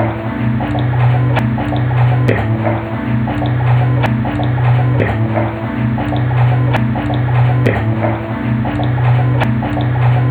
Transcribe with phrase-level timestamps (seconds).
[0.00, 0.49] Thank you.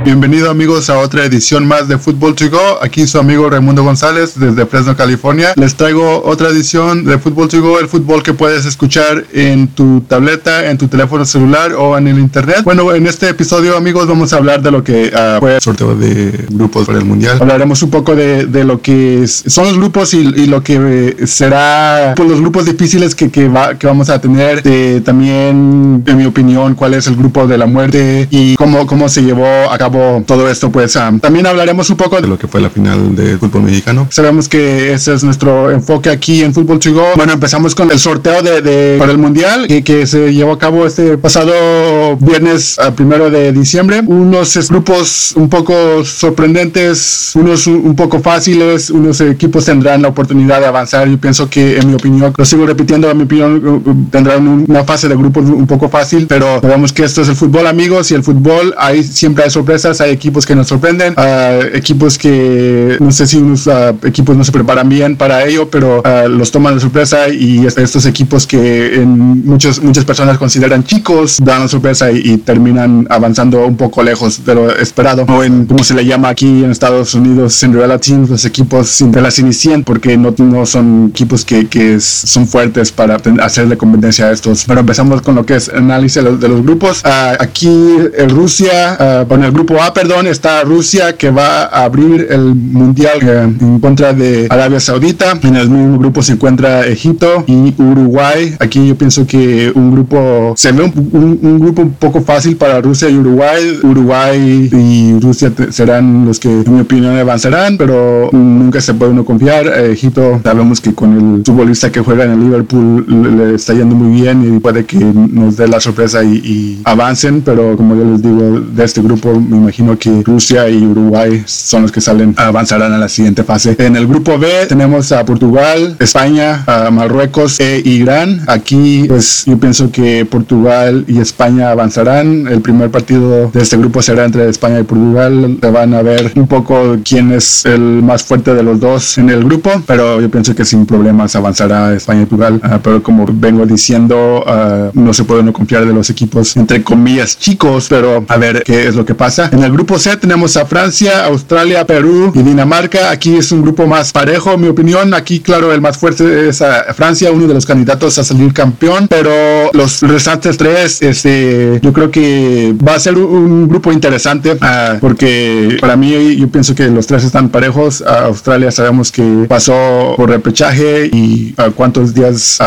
[0.09, 2.79] Bienvenido amigos a otra edición más de Fútbol to Go.
[2.81, 5.53] Aquí su amigo Raimundo González desde Fresno, California.
[5.55, 10.01] Les traigo otra edición de Fútbol to Go, el fútbol que puedes escuchar en tu
[10.01, 12.61] tableta, en tu teléfono celular o en el internet.
[12.63, 15.95] Bueno, en este episodio amigos vamos a hablar de lo que uh, fue el sorteo
[15.95, 17.37] de grupos para el Mundial.
[17.39, 22.41] Hablaremos un poco de, lo que son los grupos y, lo que será pues, los
[22.41, 24.63] grupos difíciles que, que, va, que vamos a tener.
[24.63, 29.21] De, también, en mi opinión, cuál es el grupo de la muerte y cómo se
[29.21, 32.61] llevó a cabo todo esto, pues um, también hablaremos un poco de lo que fue
[32.61, 34.07] la final de fútbol mexicano.
[34.09, 37.03] Sabemos que ese es nuestro enfoque aquí en Fútbol Chigo.
[37.15, 40.59] Bueno, empezamos con el sorteo de, de para el mundial que, que, se llevó a
[40.59, 44.01] cabo este pasado viernes a primero de diciembre.
[44.05, 50.67] Unos grupos un poco sorprendentes, unos un poco fáciles, unos equipos tendrán la oportunidad de
[50.67, 51.07] avanzar.
[51.07, 55.07] Yo pienso que, en mi opinión, lo sigo repitiendo, en mi opinión, tendrán una fase
[55.07, 58.23] de grupos un poco fácil, pero sabemos que esto es el fútbol, amigos, y el
[58.23, 63.27] fútbol ahí siempre hay sorpresas hay equipos que nos sorprenden, uh, equipos que no sé
[63.27, 66.81] si unos uh, equipos no se preparan bien para ello, pero uh, los toman de
[66.81, 72.21] sorpresa y estos equipos que en muchos, muchas personas consideran chicos dan la sorpresa y,
[72.23, 75.23] y, terminan avanzando un poco lejos de lo esperado.
[75.27, 79.21] O en, como se le llama aquí en Estados Unidos, Cinderella Teams, los equipos de
[79.21, 84.31] las inician porque no, no son equipos que, que son fuertes para hacerle competencia a
[84.31, 84.65] estos.
[84.65, 87.01] Pero empezamos con lo que es análisis de los, de los grupos.
[87.03, 87.69] aquí
[88.17, 93.19] en Rusia, con el grupo a, perdón, está Rusia que va a abrir el mundial
[93.21, 95.37] eh, en contra de Arabia Saudita.
[95.43, 98.55] En el mismo grupo se encuentra Egipto y Uruguay.
[98.59, 102.81] Aquí yo pienso que un grupo se ve un, un, grupo un poco fácil para
[102.81, 103.79] Rusia y Uruguay.
[103.83, 109.23] Uruguay y Rusia serán los que, en mi opinión, avanzarán, pero nunca se puede uno
[109.23, 109.67] confiar.
[109.67, 113.05] Egipto, sabemos que con el futbolista que juega en el Liverpool
[113.37, 117.41] le, está yendo muy bien y puede que nos dé la sorpresa y, y avancen,
[117.41, 121.83] pero como yo les digo, de este grupo me imagino que Rusia y Uruguay son
[121.83, 123.75] los que salen, avanzarán a la siguiente fase.
[123.79, 128.41] En el grupo B tenemos a Portugal, España, a Marruecos e Irán.
[128.47, 132.47] Aquí, pues yo pienso que Portugal y España avanzarán.
[132.47, 135.57] El primer partido de este grupo será entre España y Portugal.
[135.61, 139.29] Se van a ver un poco quién es el más fuerte de los dos en
[139.29, 142.61] el grupo, pero yo pienso que sin problemas avanzará España y Portugal.
[142.63, 146.83] Uh, pero como vengo diciendo, uh, no se puede no confiar de los equipos entre
[146.83, 149.48] comillas chicos, pero a ver qué es lo que pasa.
[149.51, 153.09] En el grupo C tenemos a Francia, Australia, Perú y Dinamarca.
[153.09, 155.13] Aquí es un grupo más parejo, en mi opinión.
[155.13, 159.07] Aquí, claro, el más fuerte es a Francia, uno de los candidatos a salir campeón,
[159.07, 159.31] pero
[159.73, 165.77] los restantes tres, este, yo creo que va a ser un grupo interesante uh, porque
[165.79, 168.01] para mí yo pienso que los tres están parejos.
[168.01, 172.59] Australia sabemos que pasó por repechaje y a uh, cuántos días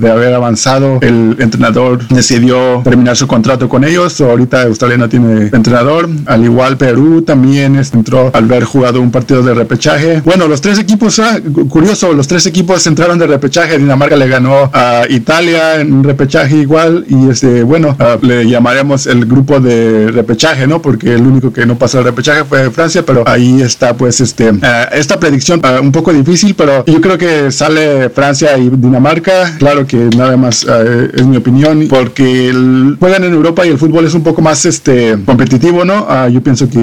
[0.00, 4.20] de haber avanzado el entrenador decidió terminar su contrato con ellos.
[4.20, 9.42] ahorita Australia no tiene entrenador, al igual Perú también entró al haber jugado un partido
[9.42, 10.22] de repechaje.
[10.24, 11.38] Bueno, los tres equipos, ah,
[11.68, 13.78] curioso, los tres equipos entraron de repechaje.
[13.78, 19.26] Dinamarca le ganó a Italia en repechaje igual y este, bueno, uh, le llamaremos el
[19.26, 20.82] grupo de repechaje, ¿no?
[20.82, 24.50] Porque el único que no pasó el repechaje fue Francia, pero ahí está pues este,
[24.50, 24.58] uh,
[24.92, 29.56] esta predicción uh, un poco difícil, pero yo creo que sale Francia y Dinamarca.
[29.58, 34.06] Claro que nada más es mi opinión, porque el, juegan en Europa y el fútbol
[34.06, 36.06] es un poco más este competitivo, ¿no?
[36.28, 36.80] Yo pienso que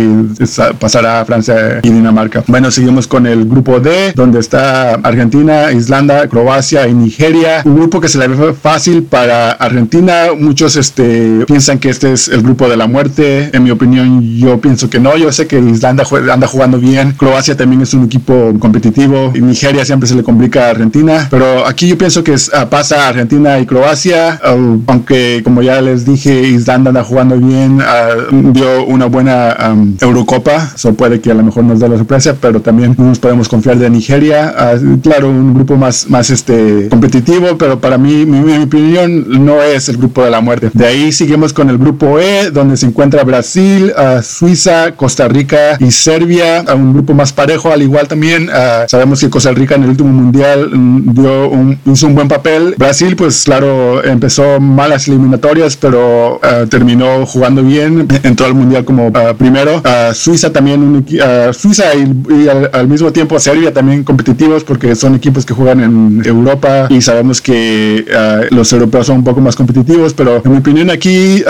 [0.80, 2.44] pasará a Francia y Dinamarca.
[2.48, 7.62] Bueno, seguimos con el grupo D, donde está Argentina, Islanda, Croacia y Nigeria.
[7.66, 10.28] Un grupo que se le ve fácil para Argentina.
[10.38, 13.50] Muchos este, piensan que este es el grupo de la muerte.
[13.54, 15.18] En mi opinión, yo pienso que no.
[15.18, 17.14] Yo sé que Islanda anda jugando bien.
[17.14, 19.32] Croacia también es un equipo competitivo.
[19.36, 21.28] Y Nigeria siempre se le complica a Argentina.
[21.30, 24.40] Pero aquí yo pienso que es, uh, pasa Argentina y Croacia.
[24.44, 27.80] Uh, aunque, como ya les dije, Islanda anda jugando bien.
[27.80, 30.72] Uh, dio una buena um, Eurocopa.
[30.76, 32.36] Eso puede que a lo mejor nos dé la sorpresa.
[32.40, 34.54] Pero también no nos podemos confiar de Nigeria.
[35.02, 37.58] claro, un grupo más, más este, competitivo.
[37.58, 40.70] Pero para mí, mi, mi opinión, no es el grupo de la muerte.
[40.74, 45.78] De ahí seguimos con el grupo E, donde se encuentra Brasil, uh, Suiza, Costa Rica
[45.80, 49.76] y Serbia, uh, un grupo más parejo, al igual también uh, sabemos que Costa Rica
[49.76, 52.76] en el último mundial um, dio un, hizo un buen papel.
[52.78, 56.40] Brasil, pues claro, empezó malas eliminatorias, pero
[56.70, 59.82] terminó jugando bien, entró al mundial como primero.
[60.14, 61.06] Suiza también,
[61.54, 66.88] Suiza y, al, mismo tiempo Serbia también competitivos porque son equipos que juegan en Europa
[66.90, 68.06] y sabemos que
[68.52, 71.44] los europeos son un poco más competitivos, pero en mi opinión aquí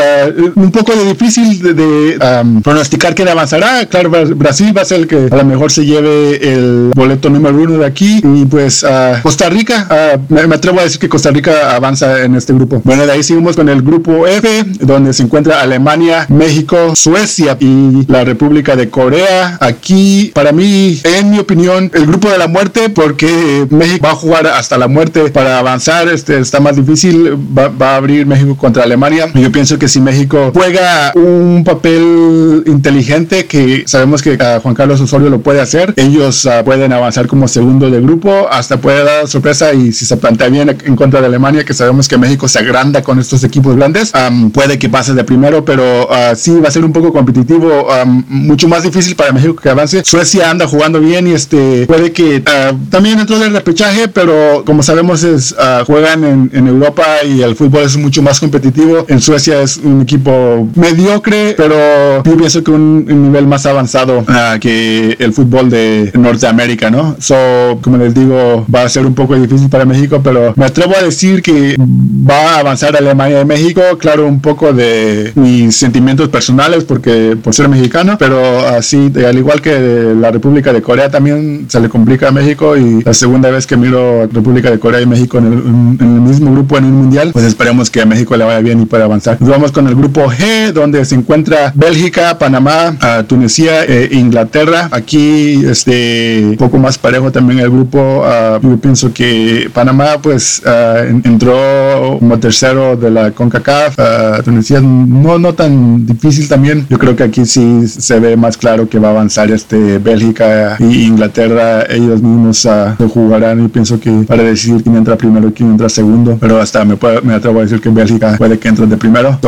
[0.55, 2.17] un poco de difícil de,
[2.63, 3.85] pronosticar quién avanzará.
[3.87, 7.55] Claro, Brasil va a ser el que a lo mejor se lleve el boleto número
[7.55, 8.85] uno de aquí y pues
[9.21, 12.81] Costa Rica, me, me atrevo a decir que Costa Rica avanza en este grupo.
[12.83, 18.05] Bueno, de ahí seguimos con el grupo F, donde se encuentra Alemania, México, Suecia y
[18.07, 19.57] la República de Corea.
[19.59, 24.15] Aquí, para mí, en mi opinión, el grupo de la muerte, porque México va a
[24.15, 28.83] jugar hasta la muerte para avanzar, este, está más difícil, va, a abrir México contra
[28.83, 29.29] Alemania.
[29.33, 35.29] Yo pienso que si México juega un papel inteligente, que sabemos que Juan Carlos Osorio
[35.29, 39.73] lo puede hacer, ellos ah, pueden avanzar como segundo de grupo, hasta puede dar sorpresa
[39.73, 43.03] y si se plantea bien en contra de Alemania, que sabemos que México se agranda
[43.03, 44.11] con estos equipos grandes,
[44.53, 47.87] puede que pase de primero, pero uh, sí va a ser un poco competitivo,
[48.29, 50.03] mucho más difícil para México que avance.
[50.05, 54.83] Suecia anda jugando bien y este puede que ah, también entró del repechaje, pero como
[54.83, 59.05] sabemos es ah, juegan en, en, Europa y el fútbol es mucho más competitivo.
[59.07, 64.25] En Suecia es un equipo mediocre, pero yo pienso que un, nivel más avanzado
[64.59, 67.15] que el fútbol de Norteamérica, ¿no?
[67.19, 70.95] So, como les digo, va a ser un poco difícil para México, pero me atrevo
[70.95, 73.81] a decir que va a avanzar Alemania y México.
[73.97, 79.61] Claro, un poco de mis sentimientos personales porque por ser mexicano, pero así, al igual
[79.61, 83.67] que la República de Corea también se le complica a México y la segunda vez
[83.67, 87.45] que miro República de Corea y México en el, mismo grupo en un mundial, pues
[87.45, 89.37] esperemos que a México le vaya bien y pueda avanzar.
[89.39, 92.95] Nos vamos con el grupo G, donde se encuentra Bélgica, Panamá,
[93.27, 94.89] Tunisia e Inglaterra.
[94.91, 98.23] Aquí, este, un poco más parejo también el grupo.
[98.25, 103.97] Ah, yo pienso que Panamá, pues, ah, entró como tercero de la CONCACAF.
[103.97, 106.85] Uh, Tunisia no, no tan difícil también.
[106.89, 110.77] Yo creo que aquí sí se ve más claro que va a avanzar este Bélgica
[110.79, 111.83] y Inglaterra.
[111.89, 115.89] Ellos mismos uh, jugarán y pienso que para decidir quién entra primero y quién entra
[115.89, 116.37] segundo.
[116.39, 119.39] Pero hasta me, me atrevo a decir que Bélgica puede que entre de primero.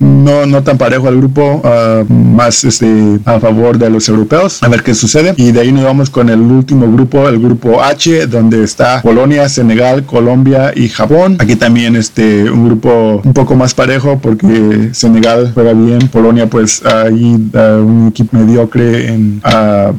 [0.00, 1.62] no, no tan parejo al grupo,
[2.08, 4.62] más este, a favor de los europeos.
[4.62, 5.34] A ver qué sucede.
[5.36, 9.48] Y de ahí nos vamos con el último grupo, el grupo H, donde está Polonia,
[9.48, 11.36] Senegal, Colombia y Japón.
[11.38, 16.82] Aquí también este, un grupo un poco más parejo porque Senegal juega bien, Polonia pues
[16.86, 19.42] ahí un equipo mediocre en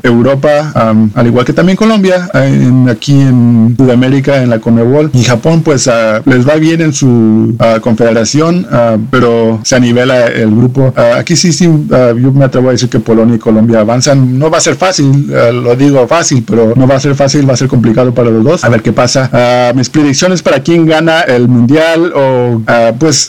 [0.03, 0.71] Europa,
[1.13, 2.29] al igual que también Colombia,
[2.89, 5.89] aquí en Sudamérica en la Conmebol y Japón pues
[6.25, 8.67] les va bien en su confederación,
[9.11, 10.93] pero se anivela el grupo.
[11.15, 14.37] aquí sí, sí, yo me atrevo a decir que Polonia y Colombia avanzan.
[14.37, 17.53] No va a ser fácil, lo digo fácil, pero no va a ser fácil, va
[17.53, 18.63] a ser complicado para los dos.
[18.63, 19.73] A ver qué pasa.
[19.75, 22.61] mis predicciones para quién gana el mundial o
[22.99, 23.27] pues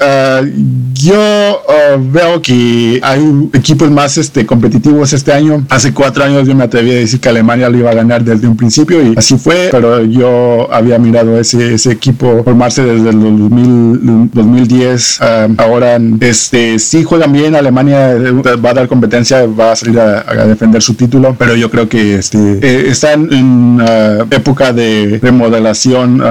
[0.95, 1.63] yo
[2.13, 5.65] veo que hay equipos más este, competitivos este año.
[5.69, 8.47] Hace cuatro años yo me atreví a decir que Alemania lo iba a ganar desde
[8.47, 13.21] un principio y así fue, pero yo había mirado ese, ese equipo formarse desde el
[14.33, 15.21] 2010.
[15.59, 18.15] ahora este, sí juegan bien, Alemania
[18.65, 22.17] va a dar competencia, va a salir a, defender su título, pero yo creo que
[22.17, 26.23] este, eh, están en una época de remodelación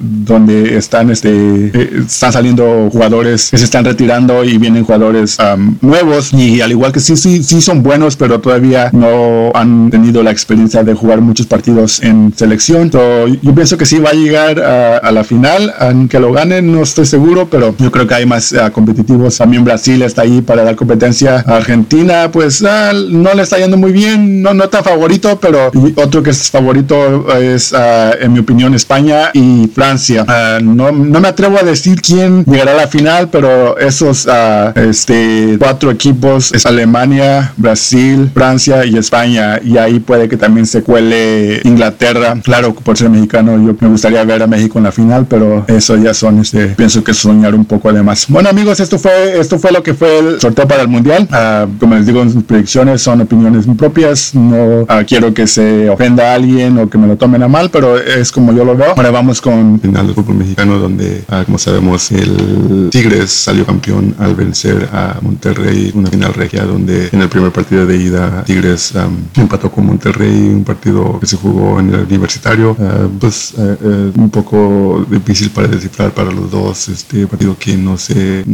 [0.00, 5.38] donde están, este, eh, están saliendo jugadores que se están retirando y vienen jugadores
[5.80, 10.22] nuevos y al igual que sí, sí, sí son buenos, pero todavía no han tenido
[10.22, 12.90] la experiencia de jugar muchos partidos en selección.
[12.90, 17.04] yo pienso que sí va a llegar a, la final, aunque lo ganen no estoy
[17.04, 19.38] seguro, pero yo creo que hay más ah, competitivos.
[19.38, 21.44] También Brasil está ahí para dar competencia.
[21.46, 26.22] Argentina pues ah, no le está yendo muy bien, no, no tan favorito, pero otro
[26.22, 30.24] que es favorito es ah, en mi opinión España y Francia.
[30.62, 35.56] no, no me atrevo a decir quién llegará a la final, pero esos uh, este,
[35.58, 39.60] cuatro equipos es Alemania, Brasil, Francia y España.
[39.62, 42.36] Y ahí puede que también se cuele Inglaterra.
[42.42, 45.96] Claro, por ser mexicano, yo me gustaría ver a México en la final, pero eso
[45.96, 48.26] ya son, este, pienso que soñar un poco además.
[48.28, 51.28] Bueno, amigos, esto fue, esto fue lo que fue el sorteo para el mundial.
[51.30, 54.34] Uh, como les digo, mis predicciones son opiniones propias.
[54.34, 57.70] No uh, quiero que se ofenda a alguien o que me lo tomen a mal,
[57.70, 58.94] pero es como yo lo veo.
[58.96, 64.34] Ahora vamos con final del fútbol mexicano, donde, como sabemos, el Tigres salió campeón al
[64.34, 68.94] vencer a Monterrey, una final regia donde en el primer partido de ida Tigres
[69.36, 74.12] empató con Monterrey, un partido que se jugó en el universitario, uh, pues uh, uh,
[74.20, 78.44] un poco difícil para descifrar para los dos, este partido que no se,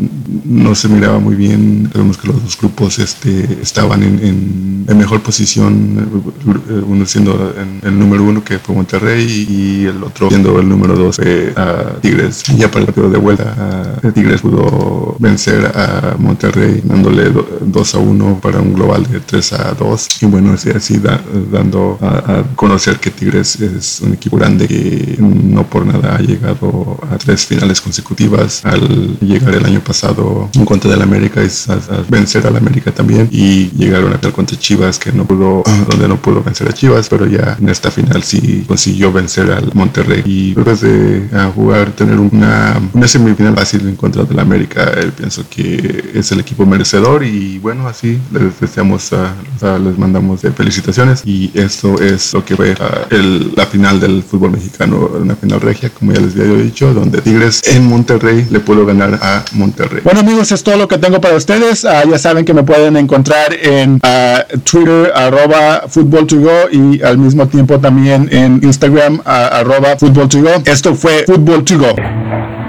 [0.45, 5.23] no se miraba muy bien, sabemos que los dos grupos este, estaban en, en, mejor
[5.23, 6.25] posición,
[6.87, 11.17] uno siendo el número uno que fue Monterrey y el otro siendo el número dos
[11.17, 11.55] fue
[12.01, 12.45] Tigres.
[12.49, 17.31] Y ya para el partido de vuelta, Tigres pudo vencer a Monterrey dándole
[17.61, 20.09] 2 a 1 para un global de 3 a 2.
[20.23, 21.01] Y bueno, así, así
[21.51, 26.99] dando a, conocer que Tigres es un equipo grande que no por nada ha llegado
[27.11, 28.65] a tres finales consecutivas.
[28.65, 33.29] Al llegar el año pasado en contra del América y a, vencer al América también.
[33.31, 37.09] Y llegar a final contra Chivas que no pudo, donde no pudo vencer a Chivas,
[37.09, 40.23] pero ya en esta final sí consiguió vencer al Monterrey.
[40.25, 45.45] Y después de jugar, tener una, una semifinal fácil en contra del América, él pienso
[45.49, 49.11] que es el equipo merecedor y bueno, así les deseamos,
[49.63, 52.75] les mandamos felicitaciones y esto es lo que fue
[53.11, 57.21] el, la final del fútbol mexicano, una final regia, como ya les había dicho, donde
[57.21, 60.01] Tigres en Monterrey le pudo ganar a Monterrey.
[60.05, 61.85] Bueno amigos, es todo lo que tengo para ustedes.
[61.85, 67.03] Ah, ya saben que me pueden encontrar en ah, Twitter arroba football to go y
[67.03, 70.51] al mismo tiempo también en Instagram arroba football to go.
[70.65, 72.66] Esto fue Football to go.